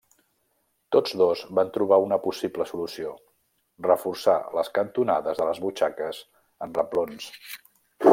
Tots 0.93 1.11
dos 1.21 1.41
van 1.59 1.67
trobar 1.75 1.99
una 2.05 2.17
possible 2.23 2.65
solució: 2.69 3.11
reforçar 3.89 4.35
les 4.61 4.73
cantonades 4.79 5.43
de 5.43 5.47
les 5.51 5.61
butxaques 5.67 6.23
amb 6.67 6.81
reblons. 6.81 7.29